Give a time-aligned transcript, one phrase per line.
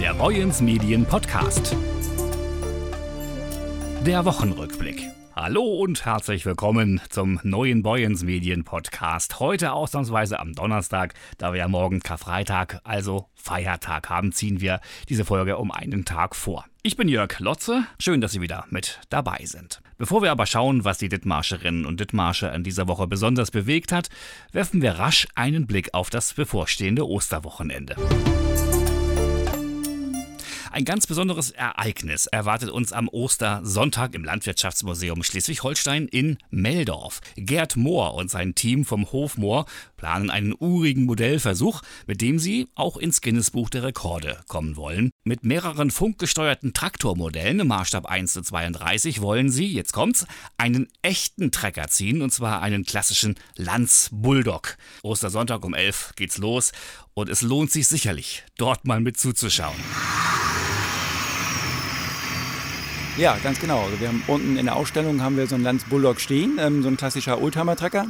[0.00, 1.74] der Boyens Medien Podcast.
[4.04, 5.02] Der Wochenrückblick.
[5.34, 9.40] Hallo und herzlich willkommen zum neuen Boyens Medien Podcast.
[9.40, 15.24] Heute ausnahmsweise am Donnerstag, da wir ja morgen Karfreitag, also Feiertag haben, ziehen wir diese
[15.24, 16.66] Folge um einen Tag vor.
[16.82, 19.80] Ich bin Jörg Lotze, schön, dass Sie wieder mit dabei sind.
[19.96, 24.08] Bevor wir aber schauen, was die Dithmarscherinnen und Dithmarscher in dieser Woche besonders bewegt hat,
[24.52, 27.96] werfen wir rasch einen Blick auf das bevorstehende Osterwochenende.
[30.76, 37.22] Ein ganz besonderes Ereignis erwartet uns am Ostersonntag im Landwirtschaftsmuseum Schleswig-Holstein in Meldorf.
[37.34, 39.64] Gerd Mohr und sein Team vom Hof Mohr
[39.96, 45.12] planen einen urigen Modellversuch, mit dem sie auch ins Guinness-Buch der Rekorde kommen wollen.
[45.24, 50.26] Mit mehreren funkgesteuerten Traktormodellen im Maßstab 1 zu 32 wollen sie, jetzt kommt's,
[50.58, 54.76] einen echten Trecker ziehen, und zwar einen klassischen Lanz Bulldog.
[55.02, 56.72] Ostersonntag um 11 geht's los
[57.14, 59.80] und es lohnt sich sicherlich, dort mal mit zuzuschauen.
[63.18, 63.82] Ja, ganz genau.
[63.82, 66.82] Also wir haben unten in der Ausstellung haben wir so einen Lanz Bulldog stehen, ähm,
[66.82, 68.08] so ein klassischer Oldtimer-Trecker.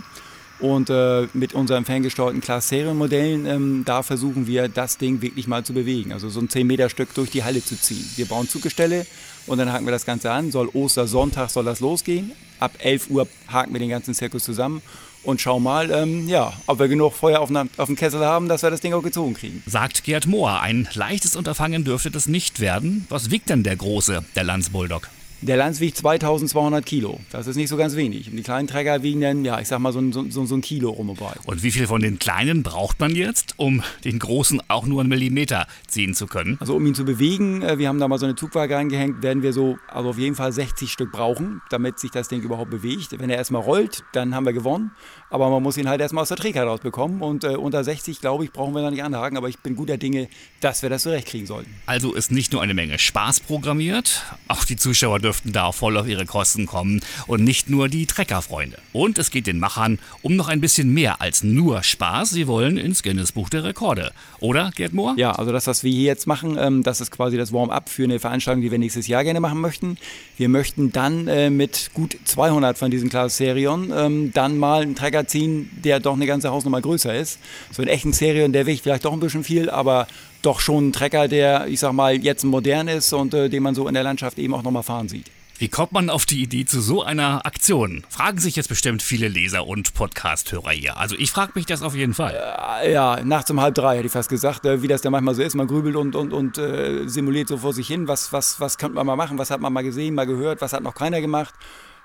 [0.59, 5.75] Und äh, mit unseren ferngesteuerten Class-Serienmodellen, ähm, da versuchen wir das Ding wirklich mal zu
[5.75, 6.13] bewegen.
[6.13, 8.09] Also so ein 10-Meter-Stück durch die Halle zu ziehen.
[8.17, 9.07] Wir bauen Zugestelle
[9.47, 10.51] und dann haken wir das Ganze an.
[10.51, 12.33] Soll Ostersonntag soll das losgehen.
[12.59, 14.81] Ab 11 Uhr haken wir den ganzen Zirkus zusammen
[15.27, 18.63] und schau mal, ähm, ja, ob wir genug Feuer auf, auf, dem Kessel haben, dass
[18.63, 19.63] wir das Ding auch gezogen kriegen.
[19.67, 23.07] Sagt Gerd Mohr, ein leichtes Unterfangen dürfte das nicht werden.
[23.09, 25.09] Was wiegt denn der große, der Lanz Bulldog?
[25.43, 27.21] Der Lanz wiegt 2200 Kilo.
[27.31, 28.31] Das ist nicht so ganz wenig.
[28.31, 30.61] Und die kleinen Träger wiegen dann, ja, ich sag mal, so ein, so, so ein
[30.63, 34.63] Kilo rum und Und wie viel von den kleinen braucht man jetzt, um den großen
[34.69, 36.57] auch nur einen Millimeter ziehen zu können?
[36.59, 39.43] Also, um ihn zu bewegen, äh, wir haben da mal so eine Zugwaage reingehängt, werden
[39.43, 43.19] wir so, also auf jeden Fall 60 Stück brauchen, damit sich das Ding überhaupt bewegt.
[43.19, 44.93] Wenn er erstmal rollt, dann haben wir gewonnen.
[45.29, 47.21] Aber man muss ihn halt erstmal aus der Trägheit rausbekommen.
[47.21, 49.37] Und äh, unter 60, glaube ich, brauchen wir da nicht anhaken.
[49.37, 50.29] Aber ich bin guter Dinge,
[50.61, 51.75] dass wir das zurechtkriegen sollten.
[51.85, 56.07] Also ist nicht nur eine Menge Spaß programmiert, auch die Zuschauer dürften da voll auf
[56.07, 58.79] ihre Kosten kommen und nicht nur die Treckerfreunde.
[58.93, 62.31] Und es geht den Machern um noch ein bisschen mehr als nur Spaß.
[62.31, 64.13] Sie wollen ins Guinness-Buch der Rekorde.
[64.39, 65.15] Oder, Gerd Mohr?
[65.17, 68.05] Ja, also das, was wir hier jetzt machen, ähm, das ist quasi das Warm-up für
[68.05, 69.99] eine Veranstaltung, die wir nächstes Jahr gerne machen möchten.
[70.37, 74.95] Wir möchten dann äh, mit gut 200 von diesen Class Serion ähm, dann mal einen
[74.95, 77.41] Trecker ziehen, der doch eine ganze Hausnummer größer ist.
[77.73, 80.07] So einen echten Serion, der wiegt vielleicht doch ein bisschen viel, aber
[80.47, 83.75] doch schon ein Trecker, der, ich sag mal, jetzt modern ist und äh, den man
[83.75, 85.31] so in der Landschaft eben auch nochmal fahren sieht.
[85.59, 88.05] Wie kommt man auf die Idee zu so einer Aktion?
[88.11, 90.99] Fragen sich jetzt bestimmt viele Leser und Podcast-Hörer hier.
[90.99, 92.37] Also ich frage mich das auf jeden Fall.
[92.83, 95.35] Äh, ja, nachts um halb drei hätte ich fast gesagt, äh, wie das da manchmal
[95.35, 95.55] so ist.
[95.55, 98.07] Man grübelt und, und, und äh, simuliert so vor sich hin.
[98.07, 99.39] Was, was, was könnte man mal machen?
[99.39, 100.61] Was hat man mal gesehen, mal gehört?
[100.61, 101.55] Was hat noch keiner gemacht?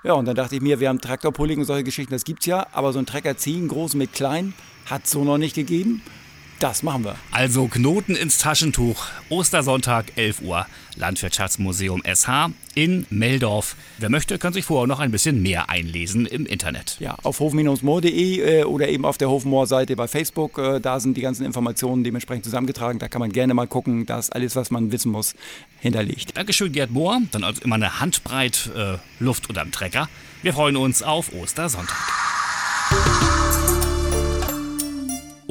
[0.02, 2.66] Ja, und dann dachte ich mir, wir haben Traktorpulling und solche Geschichten, das gibt's ja.
[2.72, 4.54] Aber so ein Trecker ziehen, groß mit klein,
[4.86, 6.02] hat es so noch nicht gegeben.
[6.62, 7.16] Das machen wir.
[7.32, 9.06] Also Knoten ins Taschentuch.
[9.30, 10.64] Ostersonntag, 11 Uhr.
[10.94, 13.74] Landwirtschaftsmuseum SH in Meldorf.
[13.98, 16.98] Wer möchte, kann sich vorher noch ein bisschen mehr einlesen im Internet.
[17.00, 20.56] Ja, auf hof-moor.de äh, oder eben auf der Hofmoor-Seite bei Facebook.
[20.58, 23.00] Äh, da sind die ganzen Informationen dementsprechend zusammengetragen.
[23.00, 24.06] Da kann man gerne mal gucken.
[24.06, 25.34] Da ist alles, was man wissen muss,
[25.80, 26.36] hinterlegt.
[26.36, 27.22] Dankeschön, Gerd Mohr.
[27.32, 30.08] Dann also immer eine Handbreit äh, Luft unterm Trecker.
[30.42, 32.31] Wir freuen uns auf Ostersonntag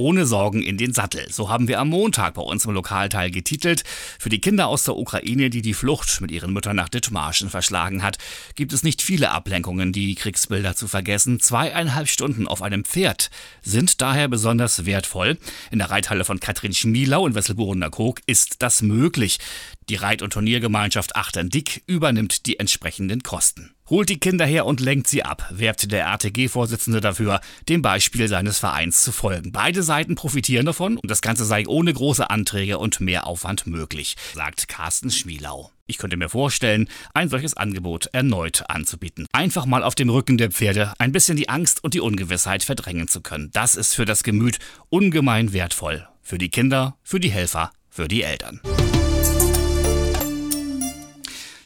[0.02, 1.32] ohne Sorgen in den Sattel.
[1.32, 3.84] So haben wir am Montag bei uns im Lokalteil getitelt.
[4.20, 8.02] Für die Kinder aus der Ukraine, die die Flucht mit ihren Müttern nach Dithmarschen verschlagen
[8.02, 8.18] hat,
[8.56, 11.40] gibt es nicht viele Ablenkungen, die Kriegsbilder zu vergessen.
[11.40, 13.30] Zweieinhalb Stunden auf einem Pferd
[13.62, 15.38] sind daher besonders wertvoll.
[15.70, 19.38] In der Reithalle von Katrin Schmielau in Wesselburener Krog ist das möglich.
[19.88, 23.76] Die Reit- und Turniergemeinschaft Achtern-Dick übernimmt die entsprechenden Kosten.
[23.92, 28.58] Holt die Kinder her und lenkt sie ab, werbt der RTG-Vorsitzende dafür, dem Beispiel seines
[28.58, 29.52] Vereins zu folgen.
[29.52, 34.70] Beide Seiten profitieren davon und das Ganze sei ohne große Anträge und Mehraufwand möglich, sagt
[34.70, 35.72] Carsten Schmielau.
[35.88, 39.28] Ich könnte mir vorstellen, ein solches Angebot erneut anzubieten.
[39.34, 43.10] Einfach mal auf dem Rücken der Pferde ein bisschen die Angst und die Ungewissheit verdrängen
[43.10, 43.50] zu können.
[43.52, 46.08] Das ist für das Gemüt ungemein wertvoll.
[46.22, 48.62] Für die Kinder, für die Helfer, für die Eltern.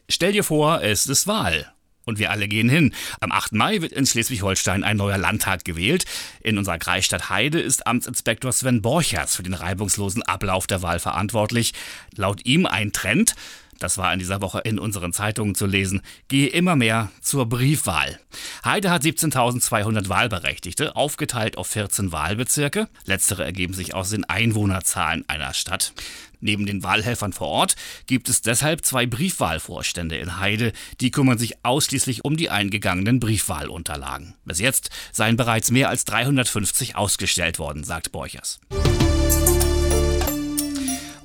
[0.10, 1.72] Stell dir vor, es ist Wahl.
[2.06, 2.94] Und wir alle gehen hin.
[3.20, 3.54] Am 8.
[3.54, 6.06] Mai wird in Schleswig-Holstein ein neuer Landtag gewählt.
[6.42, 11.74] In unserer Kreisstadt Heide ist Amtsinspektor Sven Borchers für den reibungslosen Ablauf der Wahl verantwortlich.
[12.16, 13.36] Laut ihm ein Trend,
[13.80, 18.20] das war in dieser Woche in unseren Zeitungen zu lesen, gehe immer mehr zur Briefwahl.
[18.64, 22.88] Heide hat 17.200 Wahlberechtigte, aufgeteilt auf 14 Wahlbezirke.
[23.06, 25.94] Letztere ergeben sich aus den Einwohnerzahlen einer Stadt.
[26.40, 27.76] Neben den Wahlhelfern vor Ort
[28.06, 34.36] gibt es deshalb zwei Briefwahlvorstände in Heide, die kümmern sich ausschließlich um die eingegangenen Briefwahlunterlagen.
[34.46, 38.60] Bis jetzt seien bereits mehr als 350 ausgestellt worden, sagt Borchers.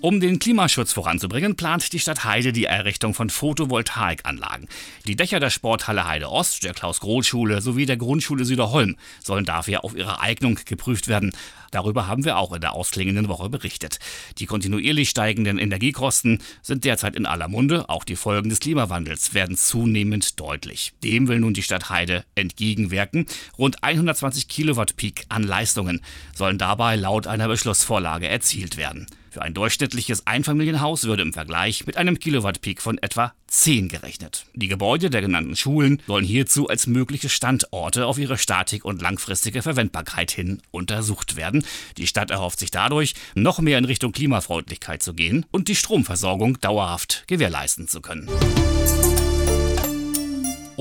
[0.03, 4.67] Um den Klimaschutz voranzubringen, plant die Stadt Heide die Errichtung von Photovoltaikanlagen.
[5.07, 9.95] Die Dächer der Sporthalle Heide Ost, der Klaus-Grohl-Schule sowie der Grundschule Süderholm sollen dafür auf
[9.95, 11.33] ihre Eignung geprüft werden.
[11.71, 13.99] Darüber haben wir auch in der ausklingenden Woche berichtet.
[14.39, 17.91] Die kontinuierlich steigenden Energiekosten sind derzeit in aller Munde.
[17.91, 20.95] Auch die Folgen des Klimawandels werden zunehmend deutlich.
[21.05, 23.27] Dem will nun die Stadt Heide entgegenwirken.
[23.59, 26.01] Rund 120 Kilowatt Peak an Leistungen
[26.35, 29.07] sollen dabei laut einer Beschlussvorlage erzielt werden.
[29.31, 34.45] Für ein durchschnittliches Einfamilienhaus würde im Vergleich mit einem Kilowatt-Peak von etwa 10 gerechnet.
[34.55, 39.63] Die Gebäude der genannten Schulen sollen hierzu als mögliche Standorte auf ihre Statik und langfristige
[39.63, 41.65] Verwendbarkeit hin untersucht werden.
[41.97, 46.61] Die Stadt erhofft sich dadurch, noch mehr in Richtung Klimafreundlichkeit zu gehen und die Stromversorgung
[46.61, 48.29] dauerhaft gewährleisten zu können.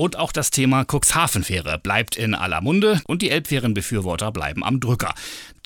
[0.00, 5.14] Und auch das Thema Cuxhaven-Fähre bleibt in aller Munde und die Elbfährenbefürworter bleiben am Drücker.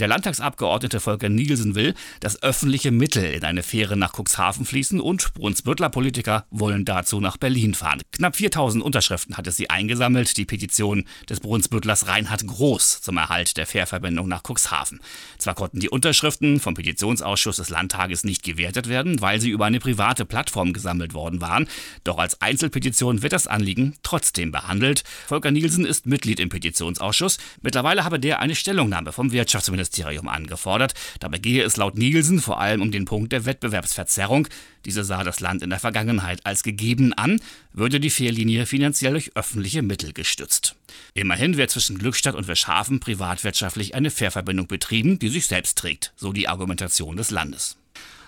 [0.00, 5.32] Der Landtagsabgeordnete Volker Nielsen will, dass öffentliche Mittel in eine Fähre nach Cuxhaven fließen und
[5.34, 8.02] Brunsbüttler Politiker wollen dazu nach Berlin fahren.
[8.10, 13.56] Knapp 4000 Unterschriften hat es sie eingesammelt, die Petition des Brunsbüttlers Reinhard Groß zum Erhalt
[13.56, 15.00] der Fährverbindung nach Cuxhaven.
[15.38, 19.78] Zwar konnten die Unterschriften vom Petitionsausschuss des Landtages nicht gewertet werden, weil sie über eine
[19.78, 21.68] private Plattform gesammelt worden waren,
[22.02, 25.04] doch als Einzelpetition wird das Anliegen trotzdem behandelt.
[25.28, 27.38] Volker Nielsen ist Mitglied im Petitionsausschuss.
[27.62, 30.94] Mittlerweile habe der eine Stellungnahme vom Wirtschaftsministerium Finanzministerium angefordert.
[31.20, 34.48] Dabei gehe es laut Nielsen vor allem um den Punkt der Wettbewerbsverzerrung.
[34.84, 37.40] Diese sah das Land in der Vergangenheit als gegeben an,
[37.72, 40.76] würde die Fährlinie finanziell durch öffentliche Mittel gestützt.
[41.14, 46.32] Immerhin wird zwischen Glückstadt und Weschhafen privatwirtschaftlich eine Fährverbindung betrieben, die sich selbst trägt, so
[46.32, 47.76] die Argumentation des Landes.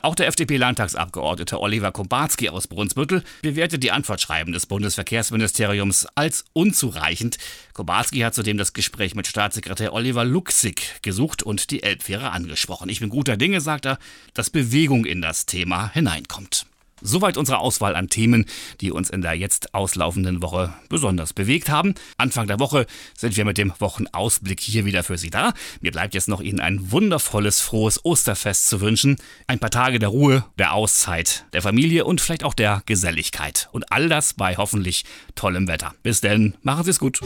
[0.02, 7.38] Auch der FDP-Landtagsabgeordnete Oliver Kobarski aus Brunsbüttel bewertet die Antwortschreiben des Bundesverkehrsministeriums als unzureichend.
[7.72, 12.88] Kobarski hat zudem das Gespräch mit Staatssekretär Oliver Luxig gesucht und die Elbfähre angesprochen.
[12.88, 13.98] Ich bin guter Dinge, sagt er,
[14.32, 16.66] dass Bewegung in das Thema hineinkommt.
[17.02, 18.46] Soweit unsere Auswahl an Themen,
[18.80, 21.94] die uns in der jetzt auslaufenden Woche besonders bewegt haben.
[22.16, 25.52] Anfang der Woche sind wir mit dem Wochenausblick hier wieder für Sie da.
[25.80, 29.16] Mir bleibt jetzt noch Ihnen ein wundervolles, frohes Osterfest zu wünschen.
[29.46, 33.68] Ein paar Tage der Ruhe, der Auszeit, der Familie und vielleicht auch der Geselligkeit.
[33.72, 35.04] Und all das bei hoffentlich
[35.34, 35.94] tollem Wetter.
[36.02, 37.20] Bis denn, machen Sie es gut.